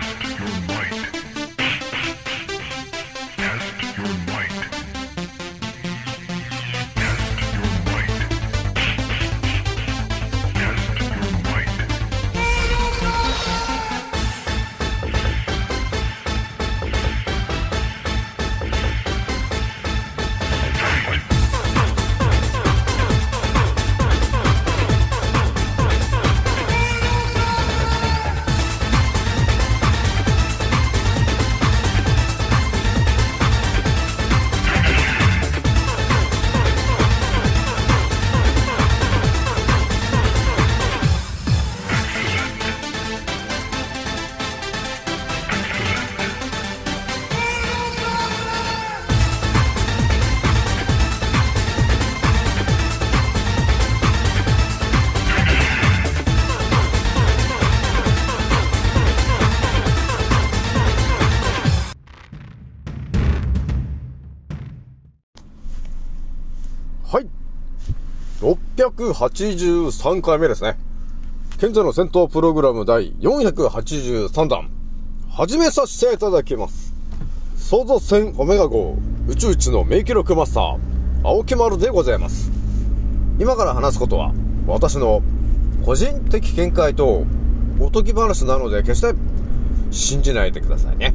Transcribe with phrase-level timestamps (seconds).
[0.00, 1.33] Test your might.
[68.90, 70.76] 683回目ですね。
[71.56, 74.70] 現在の戦闘プログラム第483弾、
[75.30, 76.92] 始めさせていただきます。
[77.56, 80.78] 創造船オメガ号宇宙一の名記録マスター、
[81.24, 82.50] 青木丸でございます。
[83.38, 84.34] 今から話すことは、
[84.66, 85.22] 私の
[85.86, 87.24] 個人的見解と
[87.80, 89.14] おとぎ話なので決して
[89.92, 91.14] 信じないでくださいね。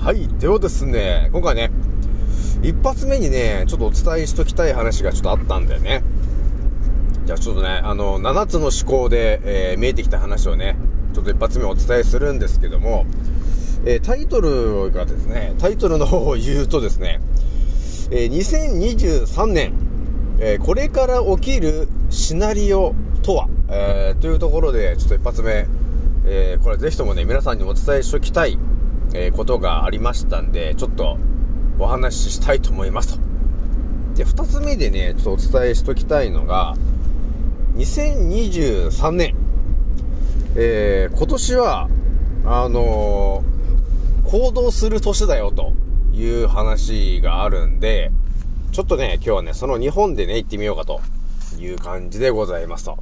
[0.00, 0.28] はい。
[0.38, 1.72] ではですね、今回ね、
[2.62, 6.04] 一発目にね、ちょっとお伝えしときたい話がちょっとあったんだよね。
[7.26, 10.76] じゃあちょっとね、あの、7つの思考で、えー、見えてきた話をね、
[11.14, 13.06] ちょっと一発目お伝えするんですけども、
[13.86, 17.20] えー、タイトルがですね、タイトルの方を言うとですね、
[18.10, 19.72] えー、2023年、
[20.40, 25.66] えこれから起きるシナリオとは、えというところで、ちょっと一発目、
[26.26, 28.58] えこれぜひともね、皆さんにお伝えしときたい、
[29.14, 31.18] えことがありましたんで、ちょっと
[31.78, 33.20] お話ししたいと思いますと。
[34.16, 36.74] で、二つ目でね、ちょっとお伝えしときたいのが、
[37.74, 39.34] 2023年、
[40.54, 41.88] えー、今年は、
[42.44, 45.72] あのー、行動する年だよと
[46.12, 48.12] いう話があるんで、
[48.70, 51.00] ちょっとね、今日はね、その日本でね、行ってみようかと
[51.58, 52.96] いう感じでございますと。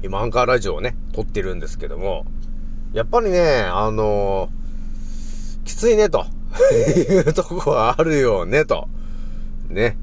[0.03, 2.25] 今アンカーラジオをね、撮ってるんですけども、
[2.95, 4.66] やっぱりね、あのー
[5.67, 6.25] きついね、と
[6.73, 8.89] いうとこはあるよね、と。
[9.69, 9.99] ね。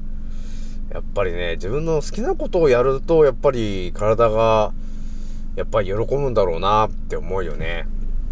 [0.92, 4.72] やっぱりね、自分の好きなことをやると、やっぱり体が、
[5.56, 7.86] やっぱり喜ぶんだろうなって思うよね。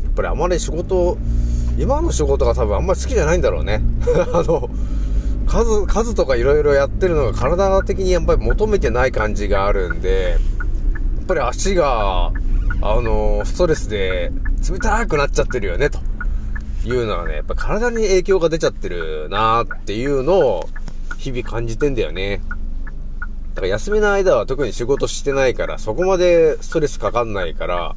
[0.04, 1.16] やっぱりあまり仕事、
[1.78, 3.82] 今の仕事が多分あんまり好きじゃないんだろうね。
[4.32, 4.68] あの、
[5.46, 10.36] 数、数とか色々やってるのが体的にやっぱり求めてない感じがあるんで、
[11.18, 12.30] やっぱり足が、
[12.82, 14.32] あの、ストレスで
[14.70, 15.98] 冷たくなっちゃってるよね、と。
[16.88, 20.68] いうのはね、やっぱ体に影響が出ちゃってるなーっていうのを
[21.18, 22.40] 日々感じてんだよね。
[23.54, 27.96] だから休みの間は特に仕事してないから、そこまでストレスかかんないから、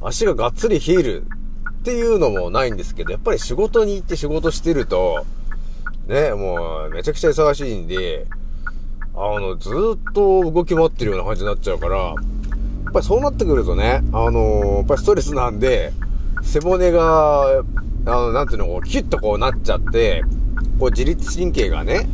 [0.00, 1.26] 足ががっつり冷える
[1.80, 5.24] っていうのもないんですけど、やっぱり仕事に行って仕事してると、
[6.08, 8.26] ね、もうめちゃくちゃ忙しいんで、
[9.14, 15.92] あの、ずっと動き回ってるような感じになっちゃうから、やっぱりそうなってくるとね、あのー、やっぱりストレスなんで、
[16.46, 17.62] 背骨が
[18.06, 20.22] あの、なんていうの、こう、キュッとこうなっちゃって、
[20.78, 22.08] こう、自律神経がね、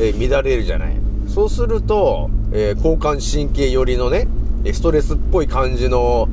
[0.00, 0.94] えー、乱れるじゃない。
[1.26, 4.28] そうすると、えー、交感神経寄りのね、
[4.72, 6.28] ストレスっぽい感じの、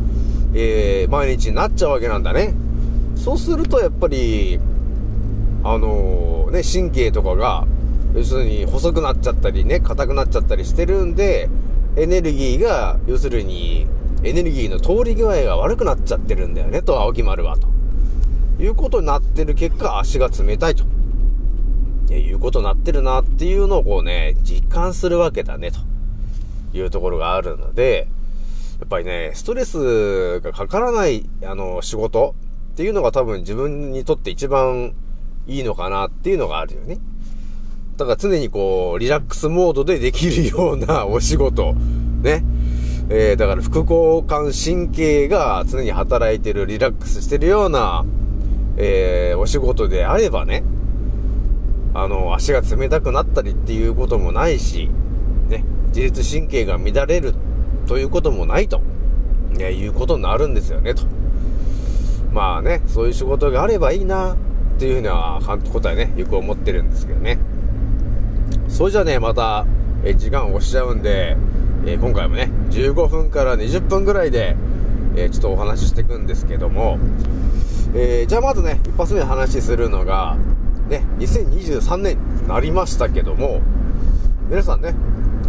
[0.54, 2.54] えー、毎日になっちゃうわけなんだね。
[3.16, 4.60] そうすると、やっぱり、
[5.63, 7.66] あのー、ね、神経とかが、
[8.13, 11.50] 要するに細くなっちゃったりね、硬くなっちゃったりしてるんで、
[11.95, 13.88] エネルギーが、要するに、
[14.24, 17.68] エネルギーの通り具合が悪くなっちゃってるんだよね、と、青木丸は、と。
[18.62, 20.83] いうことになってる結果、足が冷たいと。
[22.13, 25.80] いうことになってるなっていうのをこうね、実感するわけだね、と
[26.77, 28.07] いうところがあるので、
[28.80, 32.36] やっぱりね、ストレスがかからない、あの、仕事
[32.74, 34.94] っていうのが多分自分にとって一番
[35.48, 36.98] いいのかなっていうのがあるよね。
[37.98, 41.74] だから常にこう、リラックスモードでできるようなお仕事、
[42.21, 42.44] ね。
[43.12, 48.06] えー、だから副交感神経が常に働いてる、リラックスしてるような、
[48.78, 50.64] えー、お仕事であればね、
[51.96, 54.90] あの、足が冷たくなったりっていうこともないし、
[55.48, 57.34] ね、自律神経が乱れる
[57.88, 58.82] ということもないと、
[59.50, 61.04] ね、いうことになるんですよね、と。
[62.32, 64.38] まあね、そういう仕事があればいいな、っ
[64.80, 65.42] ていうふうには、
[65.74, 67.40] 答えね、よく思ってるんですけどね。
[68.68, 69.66] それじゃね、また、
[70.06, 71.36] え時間押しちゃうんで、
[71.86, 74.56] えー、今回もね、15分から20分ぐらいで、
[75.16, 77.00] えー、ちょっとお話ししていくんですけども、
[77.94, 80.38] えー、じゃあまずね、一発目話するのが、
[80.90, 83.62] ね、2023年になりましたけども、
[84.50, 84.94] 皆さんね、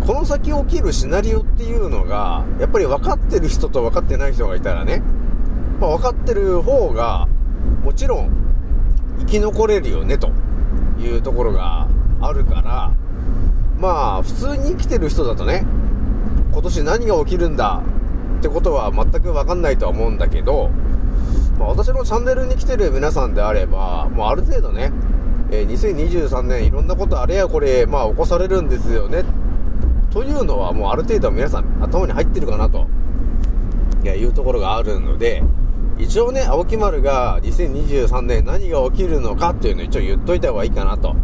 [0.06, 5.02] この先起きるシナリオっていうのが、やっぱり分かってる人と分かってない人がいたらね、
[5.80, 7.26] まあ、分かってる方が、
[7.82, 8.30] もちろん、
[9.18, 10.30] 生き残れるよね、と
[10.98, 11.88] いうところが
[12.20, 12.92] あるから、
[13.78, 15.66] まあ、普通に生きてる人だとね、
[16.52, 17.82] 今年何が起きるんだ？
[18.38, 20.70] ってことは全くわかんないとは思うんだけど、
[21.58, 24.92] まあ、私のチャンネルに来てる皆さんであれば、もうある程度ね、
[25.50, 29.24] えー、2023年いろんなことあれやこれ、まあ起こされるんですよね。
[30.10, 32.88] というのはもうある程度皆さん頭に入ってるかなと、
[34.02, 35.42] いや、いうところがあるので、
[35.98, 41.14] 一応ね、青木丸が2023年何が起きるのかっていうのを一応言っといた方がいいかなと。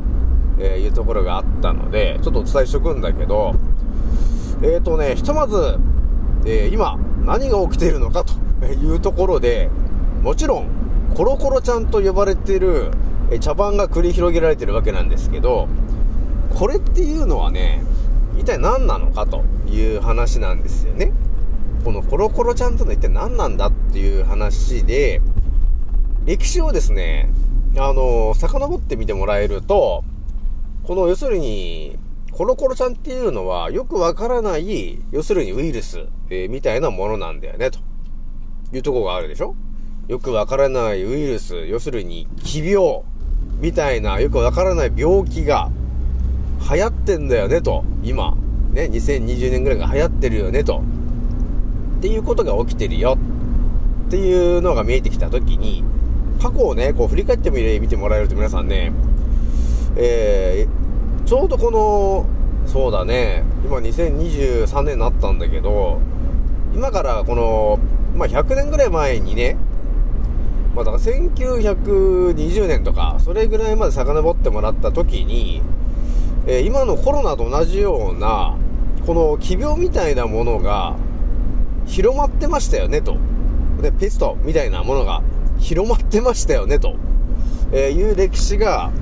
[0.59, 3.55] え、いうところがあったので、ちょっとお伝えしとくんだけど、
[4.63, 5.79] えっ、ー、とね、ひとまず、
[6.47, 8.35] えー、今、何が起きているのかと
[8.67, 9.71] いうところで、
[10.23, 10.69] もちろん、
[11.15, 12.91] コロコロちゃんと呼ばれてる、
[13.31, 15.69] え茶番が繰り広げられてるわけなんですけど、
[16.55, 17.83] これっていうのはね、
[18.39, 21.13] 一体何なのかという話なんですよね。
[21.85, 25.21] このコロコロちゃんとの一体何なんだっていう話で、
[26.25, 27.31] 歴史をですね、
[27.77, 30.03] あの、遡ってみてもらえると、
[30.85, 31.99] この要するに、
[32.37, 37.79] コロコロちゃんっていうのはよくわからない、要するにウイルス、えー、みたいなものなんだよね、と
[38.75, 39.55] いうとこがあるでしょ？
[40.07, 43.01] よくわからないウイルス、要するに奇病、
[43.63, 45.71] みたいなよくわからない病気が
[46.71, 47.85] 流行ってんだよね、と。
[48.03, 48.37] 今。
[48.73, 50.83] ね、2020年ぐらいが流行ってるよね、と。
[51.99, 53.17] っていうことが起きてるよ。
[54.09, 55.83] っていうのが見えてきたときに、
[56.43, 58.93] 過去をね、こう振り返ってみてもらえると皆さんね、
[59.97, 60.86] えー、
[61.27, 62.25] ちょうどこの、
[62.69, 65.99] そうだね、今2023年になったんだけど、
[66.73, 67.81] 今からこの、
[68.15, 69.57] まあ、100年ぐらい前にね、
[70.77, 75.63] まあ、だから1920年とか、それぐらいまで遡ってもらった時に、
[76.47, 78.57] えー、今のコロナと同じような、
[79.05, 80.95] この奇病みたいなものが
[81.87, 83.17] 広まってましたよねと。
[83.83, 85.25] で、ペストみたいなものが
[85.59, 86.95] 広まってましたよねと、
[87.73, 88.93] えー、いう歴史が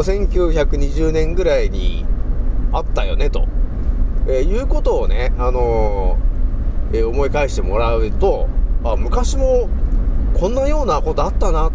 [0.00, 2.06] 1920年ぐらいに
[2.72, 3.46] あったよね、と、
[4.26, 8.48] えー、いうことをね、あのー、えー、思い返してもらうと、
[8.84, 9.68] あ、昔も
[10.34, 11.72] こんなようなことあったなっ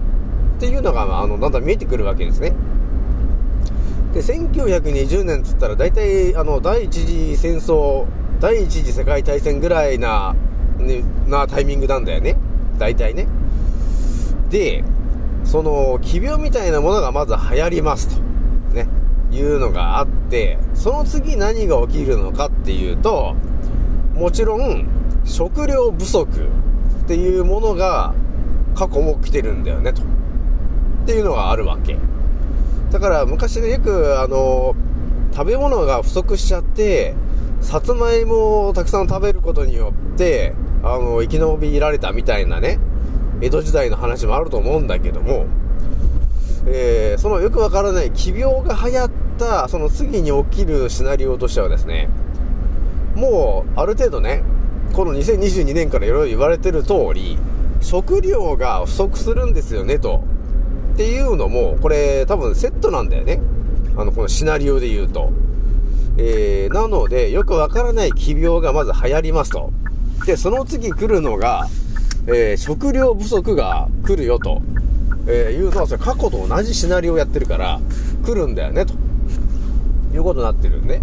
[0.60, 2.54] ていうのが、あの、だんだん見えてくるわけですね。
[4.14, 8.06] で、1920年っつったら大体、あの、第一次戦争、
[8.40, 10.36] 第一次世界大戦ぐらいな、
[10.80, 12.36] ね、なタイミングなんだよね。
[12.80, 13.28] 大体ね。
[14.50, 14.84] で、
[15.48, 18.22] その、奇病みたいなものがまず流行りますと。
[18.76, 18.88] ね。
[19.32, 23.36] いうのがあって、その次何が起きるのかっていうと、
[24.14, 24.88] もちろん、
[25.26, 26.28] 食料不足
[27.06, 28.14] っていうものが
[28.76, 30.02] 過去も来てるんだよね、と。
[30.02, 30.06] っ
[31.06, 31.98] ていうのがあるわけ。
[32.92, 34.76] だから昔ね、よくあの、
[35.34, 37.16] 食べ物が不足しちゃって、
[37.62, 42.80] さつまいもをたくさん食べることによって、あの、生き延びられたみたいなね、
[43.42, 45.46] 江戸時代の話もあると思うんだけども、
[46.66, 52.10] えー、そのよくわからない奇病が流行ったその次に起きるシナリオとしてはですね、
[53.16, 54.44] もうある程度ね、
[54.94, 57.38] この2022年からいろいろ言われてる通り、
[57.82, 60.24] 食料が不足するんですよね、と。
[60.94, 63.40] っていうのも、これ多分セットなんだよね。
[63.96, 65.32] あの、このシナリオで言うと。
[66.18, 69.72] えー、なので、よくわからない奇病がまず流行りますと。
[70.26, 71.68] で、その次来るのが、
[72.28, 74.62] えー、食料不足が来るよと、
[75.28, 77.80] えー、いうのは、それ過去と同じシナリオをやってるから、
[78.26, 78.94] 来るんだよね、と
[80.14, 81.02] いうことになってるんで。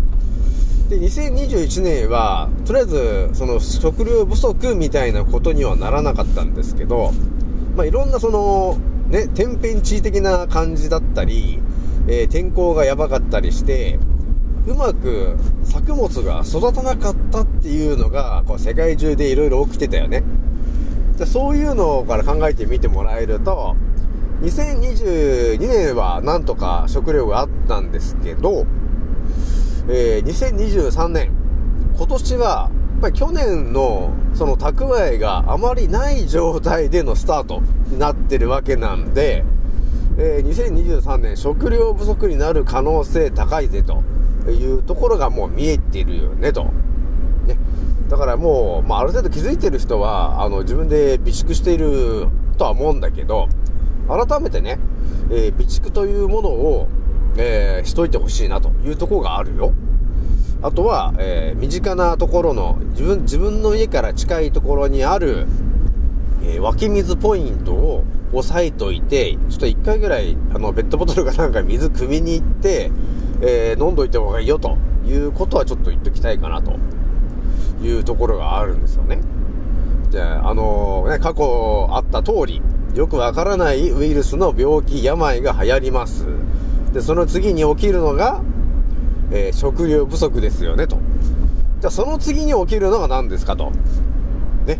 [0.91, 7.13] で、2021年は、とりあえず、その食料不足みたいなことにはならなかったんですけど、
[7.75, 8.77] まあ、いろんなその、
[9.09, 11.59] ね、天変地異的な感じだったり、
[12.07, 13.99] えー、天候がやばかったりして、
[14.67, 20.23] うまく作物が育たなかったっていうのが、こう世界中でいろいろ起きてたよね。
[21.19, 23.77] でそういうのから考えてみてもらえると、
[24.43, 28.67] 2022年はなんとか食料があったんですけど、
[29.89, 31.31] えー、2023年、
[31.97, 39.45] 今年は、やっぱり去年のその蓄えがあまりない状態でのスタートになってるわけなんで、
[40.17, 44.03] えー、2023年食料不足になる可能性高いぜと
[44.51, 46.73] いうところがもう見えてるよねと。
[48.09, 53.49] だからもう、まあ、ある程度気づいてる人は、あの、自分で備蓄しているとは思うんだけど、
[54.09, 54.79] 改めてね、
[55.31, 56.89] えー、備蓄というものを、
[57.37, 59.73] えー、しといてほしいなというところがあるよ。
[60.63, 65.47] あとは、えー、身近なところの、自分、自分の家から近いところにある、
[66.43, 72.91] え、湧き水ポイントを押さえといて、ちょっと一回ぐらい、あの、ペットボトルかなんか水汲みに行って、
[73.41, 76.73] え、飲んどいた方がいいよということはちょっと言っときたいかなと
[77.83, 79.21] いうところがあるんですよね。
[80.11, 82.63] じゃあ、あのー、ね、過去あった通り、
[82.95, 86.27] よくわからないウイルスの病気、病が流行ります。
[86.93, 88.41] で、その次に起きるのが、
[89.31, 90.99] えー、食料不足ですよね、と。
[91.81, 93.73] じゃあ、その次に起きるのが何ですかと。
[94.67, 94.79] ね。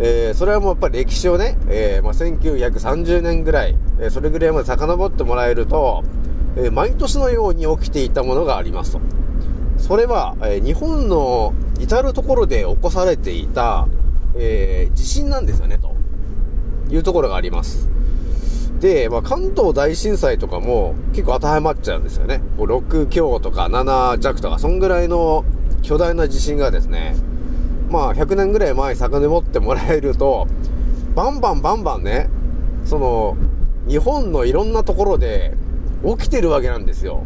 [0.00, 6.04] えー、それはもうやっぱり歴史をね、えー、まあ、1930年ぐらい、えそれぐらいまで遡ってもらえると、
[6.56, 9.00] え毎年のように起きていたものがありますと。
[9.78, 13.88] それは、え日本の至るところで起こされていた、
[14.36, 15.98] え地震なんですよね、と。
[16.90, 17.88] いうところがあります。
[18.80, 22.40] で、まあ、関東大震災とかも結構当てはまっちゃうんですよね。
[22.56, 25.44] 6強とか7弱とか、そんぐらいの
[25.82, 27.16] 巨大な地震がですね、
[27.90, 30.46] まあ、100年ぐらい前に遡ってもらえると、
[31.14, 32.28] バンバンバンバンね、
[32.84, 33.36] その、
[33.88, 35.54] 日本のいろんなところで
[36.04, 37.24] 起きてるわけなんですよ。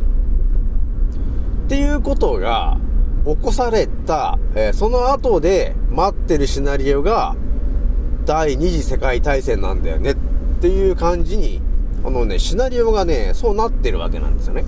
[1.64, 2.76] っていうことが
[3.24, 7.36] 起こされた、えー、その後で待ってるシナリオが、
[8.24, 10.16] 第二次世界大戦なんだよねっ
[10.60, 11.60] ていう感じに、
[12.04, 14.64] あのね、シナリオがね、そうなってるわけなんですよね。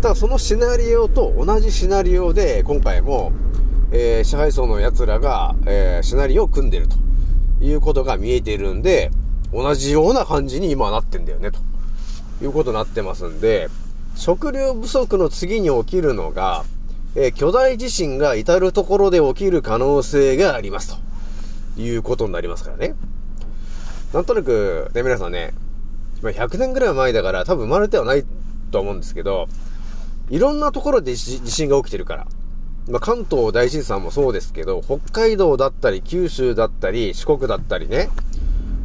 [0.00, 3.32] ただそのシナリオと同じシナリオで、今回も、
[3.92, 6.96] えー、支配層の奴らが、えー、シナリオを組んでると
[7.64, 9.10] いうことが見えてるんで、
[9.52, 11.58] 同じような感じに今なってんだよね、と
[12.44, 13.68] いうことになってますんで、
[14.14, 16.64] 食料不足の次に起きるのが、
[17.14, 21.12] えー、巨大地震が至るところで起きる可能性がありますと。
[21.76, 22.94] いうことになりますからね。
[24.12, 25.52] なんとなく、ね、皆さんね、
[26.22, 28.24] ま100年ぐらい前だから多分生まれてはない
[28.70, 29.48] と思うんですけど、
[30.30, 32.26] いろんなところで地震が起きてるから。
[32.88, 38.10] まあ、関東大震災もそうですけど、北海道だったり、九州だったり、四国だったりね、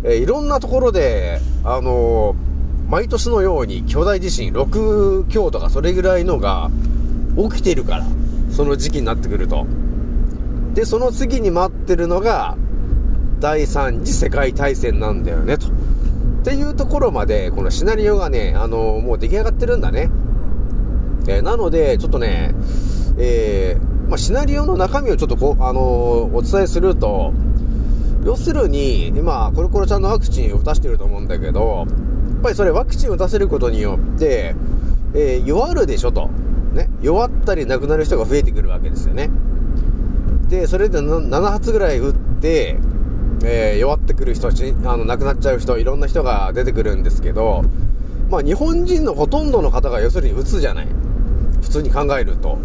[0.03, 2.56] えー、いろんなところで、あのー、
[2.89, 6.71] 毎年のように巨大地震、6強とかそれぐらいのが
[7.37, 8.05] 起きてるから、
[8.51, 9.65] その時期になってくると。
[10.73, 12.55] で、その次に待ってるのが、
[13.39, 15.67] 第3次世界大戦なんだよね、と。
[15.67, 15.69] っ
[16.43, 20.09] ていうところまで、このシナリオがね、あの、もう出来上がってるんだね。
[21.27, 22.55] えー、なので、ちょっとね、
[23.17, 27.33] えー、まあ、シナリオの中身をちょっとこう、あの、お伝えすると、
[28.23, 31.85] 要するに、今、コロコロちゃんのワクチンを打たしてると思うんだけど、
[32.47, 34.55] ぱりそれワクチンを打たせることによって、
[35.13, 36.29] えー、弱るでしょと。
[36.73, 36.89] ね。
[37.01, 39.29] 弱ったり亡くなる人が増えてくるわけですよね。
[40.47, 42.77] で、それで7発ぐらい打って、
[43.43, 47.63] えー、弱ってくる人、あの、亡くなっちゃう人、いろんな人が出てくるんですけど、
[48.29, 50.87] まあ日本人のほとんどの方が要するに打つじゃない。
[51.61, 52.57] 普通に考えると。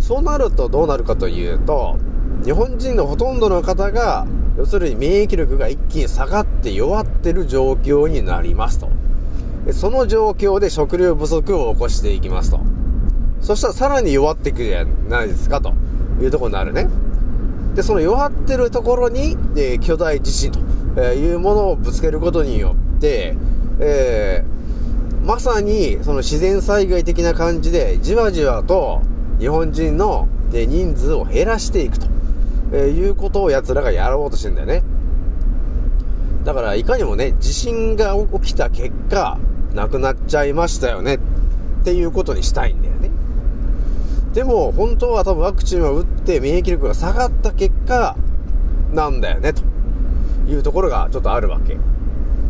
[0.00, 1.96] そうなるとどうなるかというと、
[2.44, 8.95] 日本人のほとんどの方が、要するに免疫力が一気に下がって弱ってる状況になりますと。
[9.72, 12.60] その状況で食料不足を起こしていきますと。
[13.40, 15.72] そしたらさらに弱っていくじゃないですかと
[16.20, 16.88] いうとこになるね。
[17.74, 23.36] で、その弱ってるところに、えー、巨大地震というものをぶつけることによって、
[23.78, 29.02] えー、まさにその自然災害的な感じで、じわじわと
[29.38, 32.06] 日本人の人数を減らしていくと、
[32.72, 34.82] えいうことを奴らがやろうとしてんだよね。
[36.44, 39.36] だから、いかにもね、地震が起きた結果、
[39.76, 41.18] 亡くなっちゃいましたよねっ
[41.84, 43.10] ていうことにしたいんだよね。
[44.32, 48.16] でも、本当は多分ワクチンを打って免疫力が下がった結果、
[48.92, 49.62] なんだよね、と
[50.48, 51.76] いうところがちょっとあるわけ。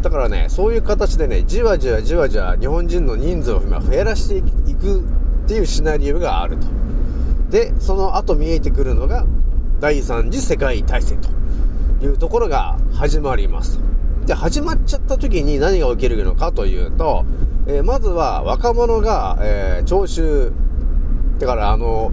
[0.02, 4.42] だからね、そういう形でね、じわじわじわじわ日本人の人数を今増やらしてい
[4.74, 5.02] くっ
[5.48, 6.66] ていうシナリオがあると。
[7.50, 9.26] で、その後見えてくるのが、
[9.80, 11.28] 第3次世界大戦と
[12.04, 13.85] いうところが始まります。
[14.26, 17.24] で、始まっちゃった時に何が起きるのかというと、
[17.66, 20.52] えー、まずは若者が、えー、徴収
[21.38, 22.12] だからあの、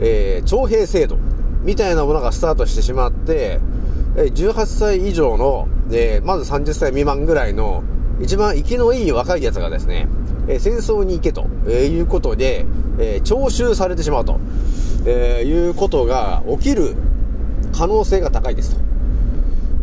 [0.00, 1.16] えー、徴兵制度
[1.62, 3.60] みたいなものがスタートしてしまって、
[4.16, 7.82] え18歳以上の、え、まず30歳未満ぐらいの、
[8.20, 10.08] 一番生きのいい若いやつがですね、
[10.48, 12.66] えー、戦争に行けと、えいうことで、
[12.98, 14.40] えー、徴収されてしまうと、
[15.06, 16.94] えー、いうことが起きる
[17.72, 18.80] 可能性が高いですと、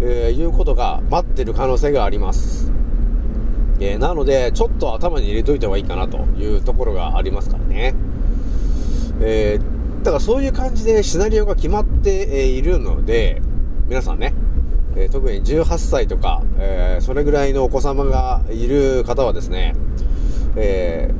[0.01, 2.71] えーいうことが待ってる可能性があります。
[3.79, 7.95] えなので、ちょっと頭に入れといた方がいいかなというところがありますからね。
[9.21, 9.59] え
[10.03, 13.41] だからそういう感じでシナリオが決まっているので、
[13.87, 14.33] 皆さんね、
[14.95, 19.75] えー、特に18歳とか、えー、それぐらいのお子様がいる方はですね、
[20.55, 21.11] え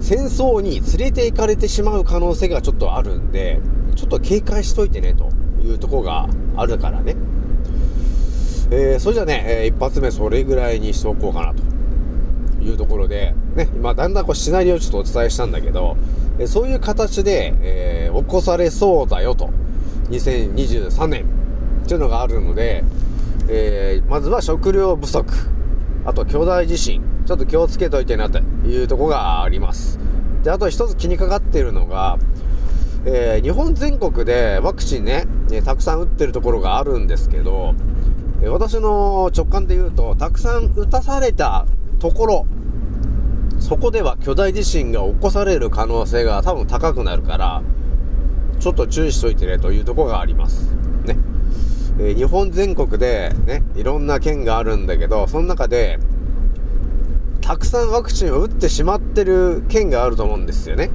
[0.00, 3.60] ー、戦争に連れて行かれてしまう可能性がちょっとあるんで、
[3.94, 5.30] ちょっと警戒しといてね、と
[5.62, 7.16] いうとこがあるからね。
[8.70, 11.62] えー、それじゃね、えー、一発目それぐらいにしておこうかなと
[12.64, 15.96] いうところで、ね、今だんだんこうシナリオをちょっとお伝えしたんだけど、
[16.38, 19.50] えー、そういう形で、えー、起こされそうだよと、
[20.10, 21.24] 2023年
[21.84, 22.84] っていうのがあるので、
[23.48, 25.32] えー、まずは食料不足、
[26.04, 29.98] あと巨大地震、ちょっと気をつけといてなというとこがあります。
[30.42, 32.18] で、あと一つ気にかかっているのが、
[33.06, 37.74] えー、日本全国でワクチンね、ね、たくさん打ってるところがあるんですけど、
[38.44, 41.66] え私の直感で言うと、たくさん打たされた
[41.98, 42.46] ところ、
[43.58, 47.62] そこでは巨大地震が起こされる可能性が多分高くなるから、
[48.60, 50.74] ちょっと注意しといてねというところがあります。
[51.04, 51.16] ね。
[51.98, 55.98] えー、日本全国でね、いろんな県があるんだけど、その中で、
[57.40, 60.90] たくさんワクチンを打ってしまってる県があると思うんですよね。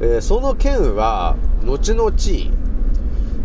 [0.00, 2.12] えー、その県は、後々、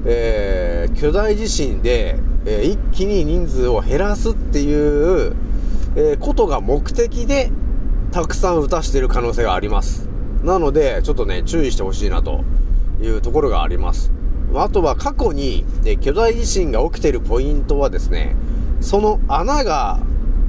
[0.06, 5.34] えー、巨大地震で、え一気に人数を減らすっていう、
[5.96, 7.52] えことが目的で、
[8.12, 10.10] たくさん打たしてる可能性があります。
[10.44, 12.44] なので、ちょっとね、注意してほしいなと
[13.02, 14.12] いうところがあります。
[14.56, 18.36] あとは過去に、ね、巨大地震が起きてるポイントはですね、
[18.82, 20.00] その穴が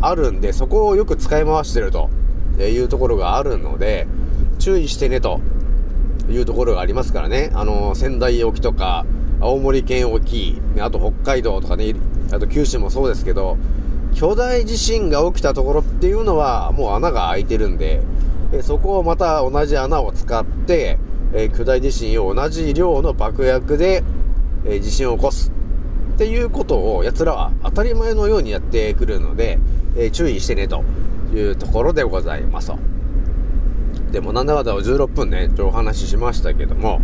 [0.00, 2.10] あるんで、そこをよく使い回してると
[2.58, 4.08] いうところがあるので、
[4.58, 5.40] 注意してねと
[6.28, 7.50] いうところがありますからね。
[7.54, 9.04] あの、仙台沖とか、
[9.42, 11.96] 青森県沖、あと北海道とかね、
[12.30, 13.58] あと九州もそうですけど、
[14.14, 18.02] 巨大地震が起きたところっていうのはもう穴が開いてるんで、
[18.52, 20.98] えそこをまた同じ穴を使って、
[21.34, 24.04] え巨大地震を同じ量の爆薬で、
[24.64, 25.50] え地震を起こす
[26.14, 29.58] っていうことを奴らは当たり前のようにやってくるので、
[29.96, 30.84] え注意してねと
[31.34, 32.70] いうところでございます
[34.12, 37.00] でもなんだかんだ16分ね、お話ししましたけども、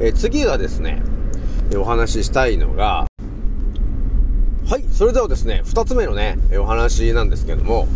[0.00, 1.02] え次がですね、
[1.76, 3.06] お話ししたいのが、
[4.68, 7.88] はい、それではですね、2つ目のね、お話なんですけども、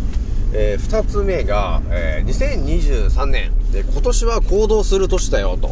[0.53, 5.71] えー、2つ目が、えー、2023年で今年は行動する年だよと、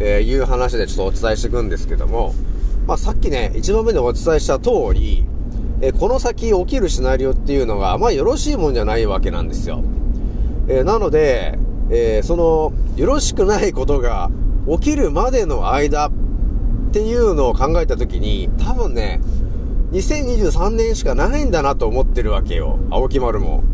[0.00, 2.34] えー、いう話でちょっとお伝えしていくんですけども、
[2.86, 5.24] まあ、さっきね、1番目でお伝えした通り、
[5.80, 9.82] えー、この先起きるシナリオっていうのが、まあ、よろしいもんじゃないわけなんですよ。
[10.68, 11.58] え、なので、
[11.90, 14.30] えー、その、よろしくないことが
[14.68, 16.10] 起きるまでの間
[16.92, 19.18] っていうのを考えたときに、多分ね、
[19.92, 22.78] 2023年しかないんだなと思ってるわけよ。
[22.90, 23.64] 青木丸も。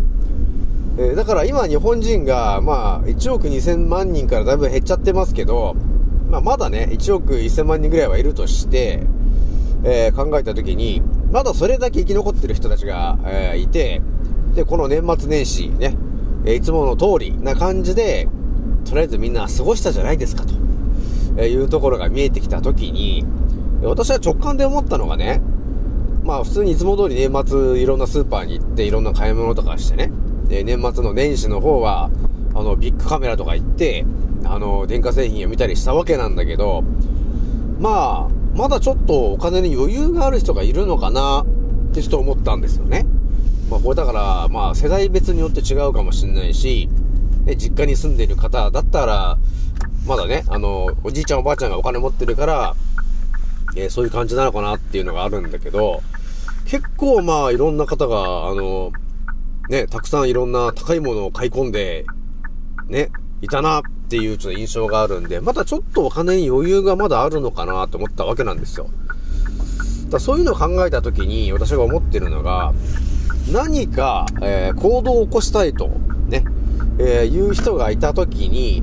[0.98, 5.74] えー、だから今日本人が、まあ、1億2000万人からだいぶ減っちゃってますけど、
[6.30, 9.04] まあ、まだね、1億1000万人ぐらいはいるとして、
[9.82, 11.02] えー、考えたときに、
[11.32, 14.00] まだそれだけ生き残ってる人たちが、えー、いて、
[14.54, 15.96] で、この年末年始ね、
[16.44, 18.28] えいつもの通りな感じで、
[18.84, 20.54] とりあえずみんな過ごしたじゃないですかと、
[21.38, 23.24] えいうところが見えてきたときに、
[23.82, 25.40] 私は直感で思ったのがね、
[26.24, 30.10] まあ普通にいつも通り年末いろんなスーパーに行っていろんな買い物とかしてね、
[30.48, 32.10] で、年末の年始の方は、
[32.54, 34.04] あの、ビッグカメラとか行って、
[34.44, 36.82] あの、電化製品を見たりしたわけなんだけど、
[37.78, 41.44] まあ、まだちょっとお金に余裕がある人がいるのかな
[41.90, 43.06] ってちょっと思ったんですよね。
[43.70, 46.88] まあこれだから、まあ世代別によって違うかもしれないし、
[47.44, 49.38] ね、実家に住んでいる方だったら、
[50.08, 52.74] まだね、あの、おじいちゃんおばあちゃんがお金持ってるから、
[53.76, 56.02] えー、そういう感じなのかなっていうのがあるんだけど、
[56.64, 58.90] 結構まあいろんな方が、あの、
[59.68, 62.06] ね、たくさんいろんな高いものを買い込んで、
[62.88, 63.10] ね、
[63.42, 68.88] いたなっていうちょっと印象があるんで、まだちょっとお金に余裕がまだあるのかなと思ったわけなんですよ。
[70.08, 72.72] だそういうのを考えた時に私が思ってるのが、
[73.52, 75.88] 何か、えー、行動を起こしたいと、
[76.28, 76.44] ね、
[76.98, 78.82] えー、いう人がいた時に、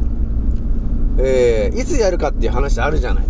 [1.18, 3.26] えー、いつやるかっていう話あるじゃない。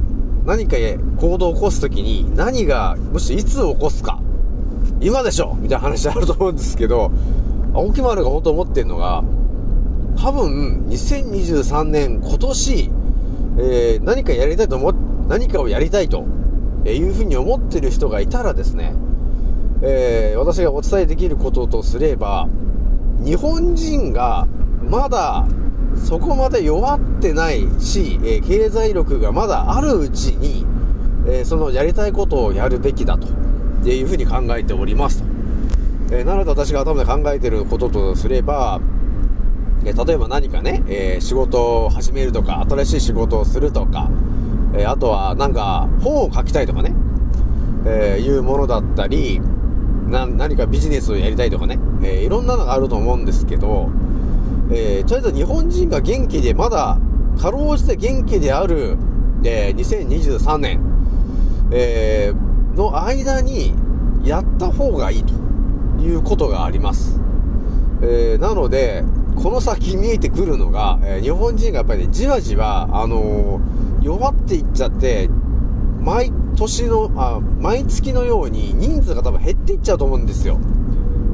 [0.46, 0.78] 何か
[1.20, 4.20] 行動を起こす時に何が、もしいつ起こすか。
[5.02, 7.12] 今でしょみたいな話あると思うんですけど、
[7.74, 9.24] 青木丸が本当思ってるのが、
[10.18, 12.92] 多分、2023年、今年、
[13.58, 14.94] えー、何かやりたいと思、
[15.28, 16.26] 何かをやりたいと、
[16.86, 18.94] いうふうに思ってる人がいたらですね、
[19.82, 22.48] えー、私がお伝えできることとすれば、
[23.24, 24.48] 日本人が
[24.88, 25.48] まだ、
[26.04, 30.66] そこまで弱ってないし、えー、経済力がまだあるうちに、
[31.28, 33.28] えー、そのやりたいことをやるべきだと
[33.88, 35.36] いうふうに考えておりますと。
[36.12, 38.80] えー、なので私が頭で考えてることとすれば、
[39.86, 44.10] え例えば何かね、え仕事を始めるとか、新しい仕事をするとか、
[44.76, 46.94] えあとはなんか本を書きたいとかね、
[47.86, 49.40] えいうものだったり、
[50.08, 53.90] な、何かビジネスをやりたいとかね、えいろんなのがあると思うんですけど、
[54.72, 56.98] えとりあえず日本人が元気でまだ、
[57.40, 58.98] かろうじて元気である、
[59.44, 60.82] え2023年、
[61.72, 62.34] え
[62.76, 63.74] の間に
[64.24, 65.34] やった方がいいと
[66.02, 67.20] いうことがあります。
[68.02, 69.04] えー、なので、
[69.36, 75.30] この先見えてくるのが、えー、日本人がやっぱりね、じわじわ、あのー、弱っていっちゃって、
[76.02, 80.58] 毎年の、あ、毎月のように人数が多分減っていっちゃうと思うんですよ。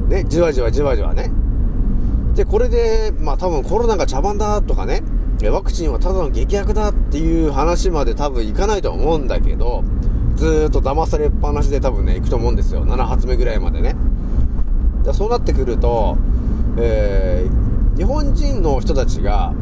[0.08, 1.30] ね、じわじわじわじわね。
[2.34, 5.02] で、これで、まあ多分コロナが茶番だとかね、
[5.50, 9.82] ワクチンはただの劇薬だっていう話まで多分いかないと思うんだけど、
[10.36, 12.86] ずーっと騙されっぱなしで多分ね、行くと思うんですよ。
[12.86, 13.96] 7発目ぐらいまでね。
[15.02, 16.16] じゃそうなってくると、
[16.78, 19.52] えー、日本人の人たちが、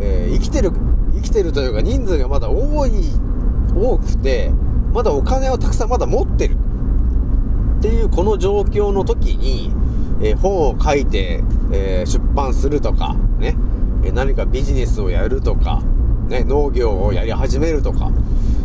[0.00, 0.72] えー、生きてる、
[1.14, 2.90] 生きてるというか人数がまだ多い、
[3.74, 4.52] 多くて、
[4.92, 6.56] まだお金をたくさんまだ持ってる。
[7.78, 9.72] っていうこの状況の時に、
[10.20, 13.56] えー、本を書いて、え出版するとか、ね、
[14.04, 15.82] え何かビジネスをやるとか、
[16.28, 18.10] ね、農業をやり始めるとか、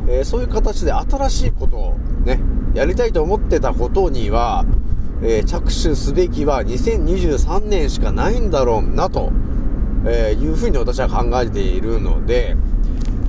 [0.07, 2.39] えそういう形で新しいことをね、
[2.73, 4.65] やりたいと思ってたことには、
[5.21, 9.31] え、着手すべきは2023年しかないんだろうなと、
[10.05, 12.57] えいうふうに私は考えているので、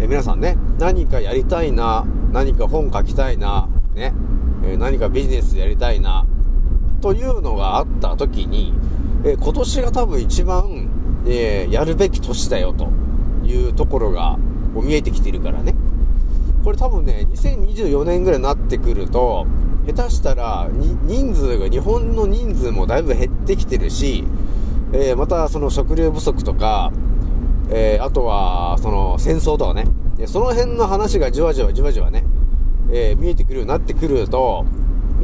[0.01, 4.13] え皆さんね、何かやりたいな、何か本書きたいな、ね、
[4.67, 6.27] え何かビジネスやりたいな、
[7.05, 8.73] というのがあった時に、
[9.27, 10.89] え今年が多分一番、
[11.27, 12.89] えやるべき年だよと
[13.47, 14.39] いうところが
[14.73, 15.75] 見えてきてるからね。
[16.65, 19.47] これ多分ね、2024年ぐらいになってくると、
[19.87, 20.71] 下手したら、
[21.03, 24.25] 人数が、日本の人数もだいぶ減ってきてるし、
[24.95, 26.91] えー、またその食料不足とか、
[27.69, 29.85] えー、あとは、その戦争とかね、
[30.25, 32.25] その辺の話がじわじわじわじわね、
[32.91, 34.65] えー、見えてくるようになってくると、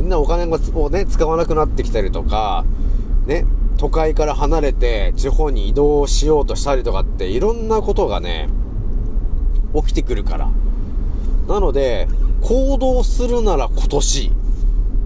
[0.01, 2.65] みんなお金をね、使わなくなってきたりとか、
[3.27, 3.45] ね、
[3.77, 8.49] 都会から離れて地方に移動しようとしたりとかっていろんなことがね、
[9.75, 10.51] 起きてくるから。
[11.49, 12.09] なので、
[12.41, 14.33] 行動するなら今年、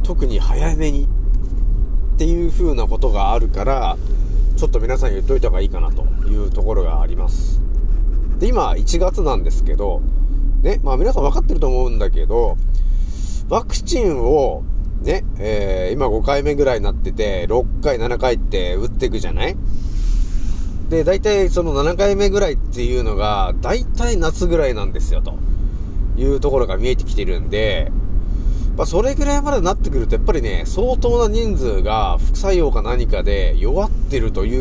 [0.04, 1.09] 特に早めに
[2.14, 3.96] っていう風なことがあるから、
[4.57, 7.61] ちょっと皆さん言っといた方がいいかなというところがあります。
[8.38, 10.02] で、今1月なんですけど、
[10.62, 12.57] ね、まあ皆さん分かってると思うんだけど、
[13.48, 14.62] ワクチンを
[15.02, 19.57] ね、えー、今5回目ぐらいになってて、6回、7回って打っていくじゃない？
[20.88, 25.35] で、大体その7回目ぐらいっていうのが、大体夏ぐらいなんですよ、と
[26.16, 27.90] いうところが見えてきてるんで、
[28.76, 34.57] まあ、それぐらいまでなってくると、やっぱりね、相当な人数が副作用か何かで弱ってるとい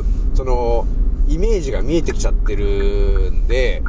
[0.00, 0.86] う、その、
[1.28, 3.82] イメージが見えてきちゃってるんで、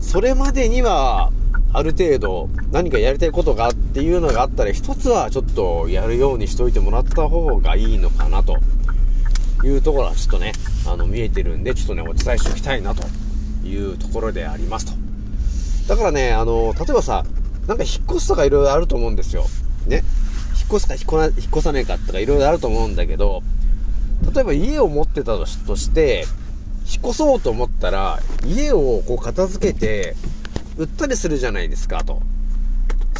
[0.00, 1.30] それまでには、
[1.72, 8.58] ある程度、何かやりたいことがあっていうのがあったら、一つはちょっとやるようにしといてもらった方がいいのかなと
[9.64, 10.52] いうところはちょっとね、
[10.86, 13.04] あの、見えてるんで、ちょっとね、お伝えしておきたいなと
[13.66, 14.92] いうところでありますと。
[15.88, 17.24] だからね、あの、例えばさ、
[17.66, 19.44] なんか引っ越すとかいろいろあると思うんですよ。
[19.86, 20.02] ね。
[20.58, 23.42] 引っ越すか引っ越な引っ越さねえかとかいろいろあると思うんだけど、
[24.34, 26.24] 例えば家を持ってたとして、
[26.90, 30.16] 引っ越そうと思ったら、家をこう片付けて、
[30.76, 32.22] 売ったりするじゃないですか、と。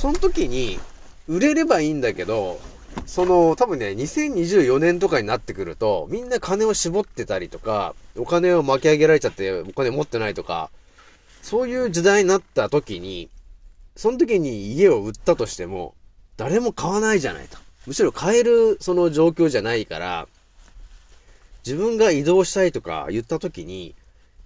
[0.02, 0.80] その時に、
[1.28, 2.58] 売れればいいんだけど、
[3.06, 10.70] その、多分ね、2024年とかになってくると、みんな金を絞ってたりとか、お金を巻き上げられちゃってお金持ってないとか、
[11.40, 13.30] そういう時代になった時に、
[13.94, 15.94] その時に家を売ったとしても、
[16.36, 17.56] 誰も買わないじゃないと。
[17.86, 20.26] むしろ買えるその状況じゃないから、
[21.64, 23.94] 自分が移動したいとか言った時に、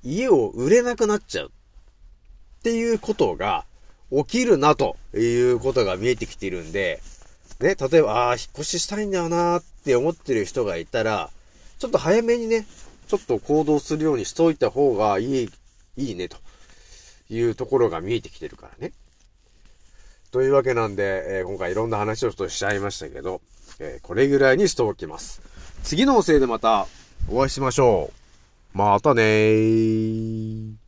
[0.04, 1.46] 家を売れなくなっちゃう。
[1.46, 3.64] っていうことが
[4.10, 7.00] 起きるなということが見えてきているんで、
[7.60, 11.30] ね、例えば、ああ、引っ越ししたいんだよなって思ってる人がいたら、
[11.78, 12.66] ちょっと早めにね、
[13.08, 15.50] ちょっと行動するようにしといた方がいい、
[15.96, 16.36] いいね、と
[17.30, 18.92] いうところが見えてきてるからね。
[20.30, 23.40] というわけなんで、えー、今回いろんな話をちょっとしちゃいましたけど、
[23.78, 25.40] えー、これぐらいにしておきます。
[25.82, 26.86] 次のおせいでまた
[27.30, 28.10] お会いしましょ
[28.74, 28.78] う。
[28.78, 30.85] またねー。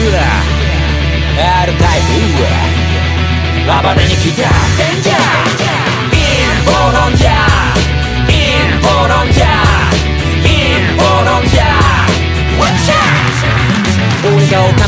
[0.00, 2.42] ックピー R タイプ
[3.66, 5.39] 暴れに来たデンジャー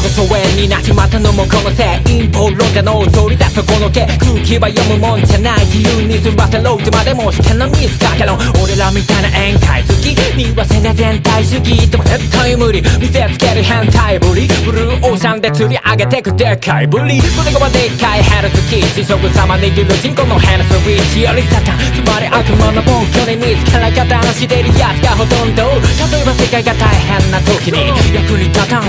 [0.02, 28.81] が疎遠になっちまったのもこのせい陰謀論者の取り出すこの手空気は読むもんじゃない自由に済ませろいつまでも試験のミスかけろ俺らみたいな宴会好き見忘れ全体主義でも絶対無理見せつける変態ぶりブルーオーシャンで釣り上げてくでかいぶり胸がでっかいヘルツキー地食様握る人口のヘルスウィッチよりサタンつまり悪魔の暴挙に見つから方のしてるやつがほとんど例えば世界が大変な時に役に立たん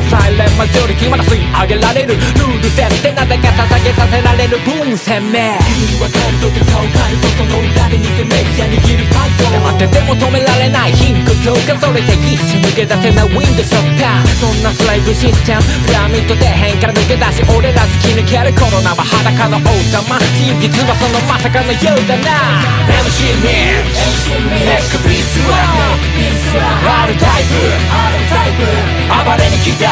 [1.63, 22.59] まだ吸い上げられるルール設定なぜか捧げさせられる分鮮明君は感動と顔変えるとその裏で偽メディア握るファイト黙ってても止められない貧困強化それで一瞬抜け出せないウィンドショッカーそんなスライブシステムピラミッド底辺から抜け出し俺ら突き抜けるコロナは裸の王様真実はそのまさかのようだな
[23.07, 26.03] MC ミックネックピースは
[27.07, 28.03] R タイプ
[29.23, 29.91] 暴れに来た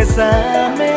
[0.00, 0.89] 目覚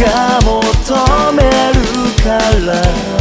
[0.00, 1.82] が求める
[2.22, 3.15] から。